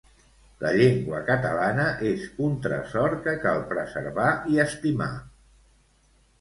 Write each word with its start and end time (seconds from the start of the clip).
La 0.61 0.69
llengua 0.79 1.19
catalana 1.27 1.85
és 2.13 2.25
un 2.47 2.57
tresor 2.65 3.15
que 3.29 3.37
cal 3.47 3.63
preservar 3.77 4.29
i 4.57 4.61
estimar. 4.67 5.15